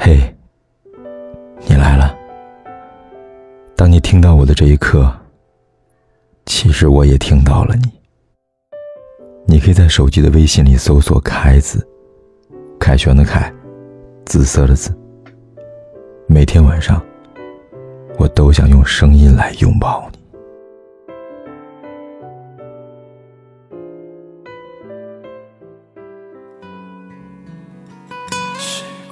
[0.00, 0.32] 嘿，
[1.66, 2.16] 你来了。
[3.74, 5.12] 当你听到我的这一刻，
[6.46, 7.90] 其实我也听到了你。
[9.44, 11.84] 你可以在手机的微信里搜索“凯子”，
[12.78, 13.52] 凯旋的凯，
[14.24, 14.96] 紫色的紫。
[16.28, 17.04] 每天晚上，
[18.18, 20.17] 我都想用声音来拥抱你。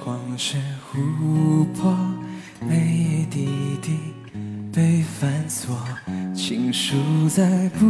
[0.07, 0.55] 光是
[0.89, 1.93] 琥珀，
[2.61, 3.97] 每一滴滴
[4.73, 5.77] 被反锁，
[6.33, 6.95] 情书
[7.27, 7.85] 在不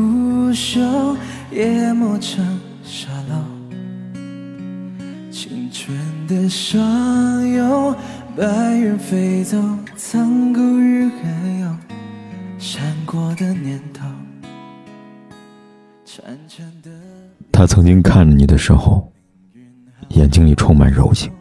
[0.51, 1.15] 朽，
[1.51, 3.35] 也磨成沙漏。
[5.29, 7.95] 青春的上游，
[8.35, 9.55] 白云飞走，
[9.95, 11.75] 苍古与黑有
[12.57, 14.07] 闪过的念头。
[16.03, 16.89] 潺潺的
[17.51, 19.07] 他曾经看着你的时候，
[20.15, 21.31] 眼睛里充满柔情。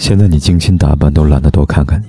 [0.00, 2.08] 现在你精心打扮都懒得多看看你。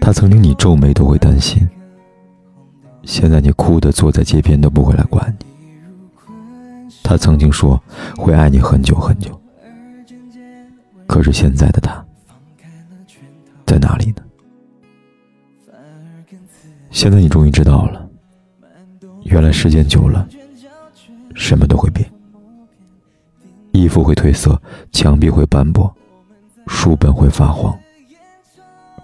[0.00, 1.68] 他曾经你皱眉都会担心，
[3.02, 5.46] 现在你哭的坐在街边都不会来管你。
[7.02, 7.82] 他曾经说
[8.16, 9.38] 会爱你很久很久，
[11.08, 12.06] 可是现在的他
[13.66, 14.22] 在哪里呢？
[16.90, 18.08] 现在你终于知道了，
[19.24, 20.26] 原来时间久了，
[21.34, 22.07] 什么都会变。
[23.80, 24.60] 衣服会褪色，
[24.92, 25.94] 墙壁会斑驳，
[26.66, 27.76] 书本会发黄，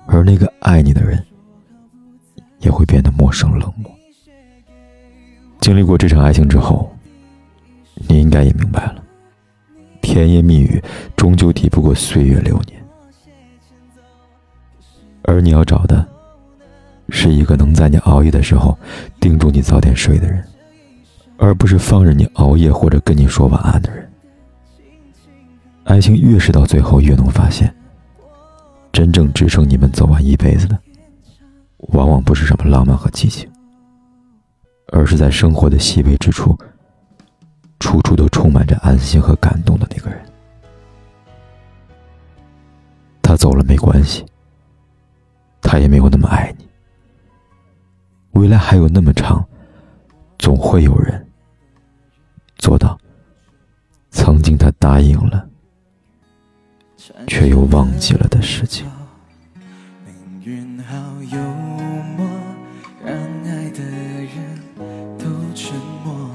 [0.07, 1.25] 而那个爱你的人
[2.59, 3.91] 也会变得陌生冷漠。
[5.61, 6.93] 经历过这场爱情之后，
[8.09, 8.97] 你应该也明白了，
[10.03, 10.83] 甜言蜜语
[11.17, 12.85] 终究抵不过岁月流年，
[15.23, 16.07] 而你要找的，
[17.11, 18.77] 是一个能在你熬夜的时候
[19.21, 20.45] 叮嘱你早点睡的人，
[21.39, 24.11] 而不是放任你熬夜或者跟你说晚安的人。
[25.85, 27.73] 爱情越是到最后，越能发现，
[28.91, 30.79] 真正支撑你们走完一辈子的，
[31.79, 33.49] 往往不是什么浪漫和激情，
[34.93, 36.59] 而是在生活的细微之处，
[37.81, 40.19] 处处都充满着安心和感动的那个人。
[43.21, 44.25] 他走了没关系，
[45.61, 46.67] 他也没有那么爱你。
[48.33, 49.47] 未来还有那么长，
[50.39, 51.25] 总会有人
[52.57, 52.99] 做到，
[54.11, 55.47] 曾经他答应了。
[57.75, 58.87] 忘记了的事情。
[60.07, 60.15] 命
[60.45, 61.41] 运好幽
[62.17, 62.25] 默，
[63.05, 64.63] 让爱的人
[65.19, 65.27] 都
[65.57, 65.75] 沉
[66.05, 66.31] 默。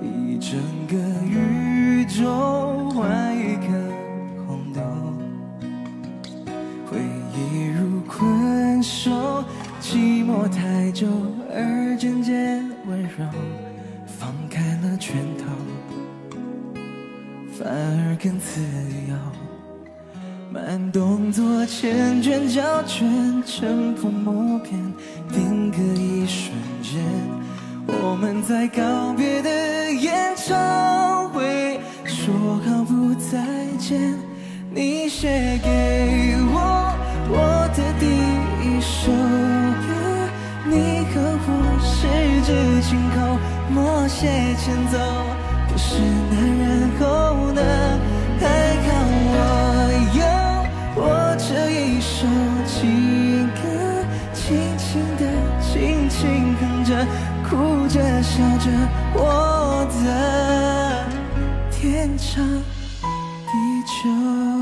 [0.00, 3.66] 一整个宇宙换一颗
[4.46, 4.80] 红豆，
[6.88, 7.00] 回
[7.34, 9.42] 忆如困兽，
[9.80, 11.08] 寂寞太久
[11.52, 13.26] 而渐渐温柔，
[14.06, 15.46] 放开了拳头，
[17.58, 18.60] 反而更自
[19.08, 19.45] 由。
[20.56, 23.06] 慢动作，缱绻胶卷，
[23.44, 24.72] 尘封默片，
[25.30, 26.50] 定格一瞬
[26.82, 27.04] 间。
[27.86, 32.32] 我们在告别的演唱会说
[32.64, 33.36] 好不再
[33.78, 34.14] 见。
[34.70, 36.56] 你写给我
[37.28, 38.06] 我的第
[38.64, 39.12] 一首
[39.84, 39.92] 歌，
[40.64, 41.50] 你和我
[41.84, 42.08] 十
[42.46, 42.48] 指
[42.88, 43.16] 紧扣，
[43.74, 44.96] 默写前奏。
[45.70, 46.00] 可是
[46.30, 46.34] 那
[46.64, 46.64] 然
[46.98, 47.60] 后呢？
[52.26, 52.32] 首
[52.66, 53.60] 情歌，
[54.34, 55.22] 轻轻的，
[55.60, 57.06] 轻轻哼着，
[57.48, 58.68] 哭着笑着，
[59.14, 61.04] 我的
[61.70, 62.44] 天长
[63.46, 63.52] 地
[63.86, 64.55] 久。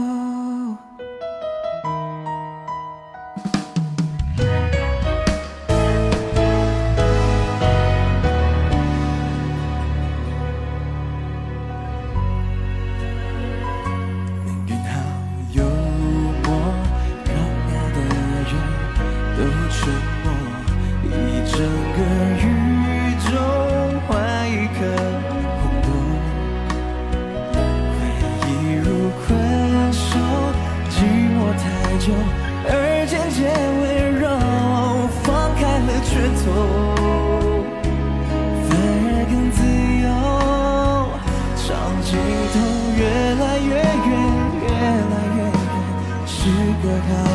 [46.94, 47.33] 时隔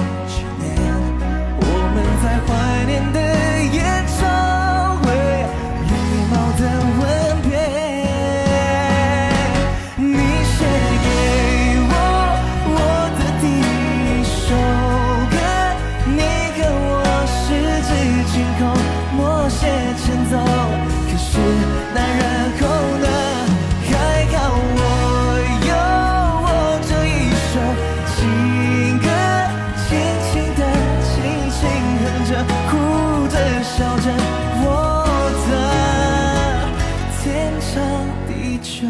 [38.27, 38.87] 地久，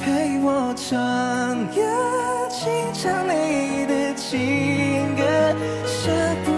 [0.00, 0.96] 陪我唱
[1.76, 1.82] 呀，
[2.48, 5.22] 轻唱你的情歌，
[5.86, 6.10] 舍
[6.44, 6.57] 不。